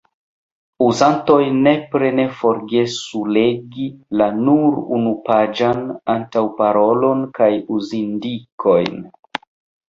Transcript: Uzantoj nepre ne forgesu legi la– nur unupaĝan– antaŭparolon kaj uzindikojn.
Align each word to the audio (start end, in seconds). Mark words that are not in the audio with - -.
Uzantoj 0.83 1.41
nepre 1.65 2.07
ne 2.19 2.23
forgesu 2.39 3.21
legi 3.35 3.85
la– 4.21 4.29
nur 4.47 4.79
unupaĝan– 5.01 5.85
antaŭparolon 6.15 7.23
kaj 7.39 7.51
uzindikojn. 7.79 8.99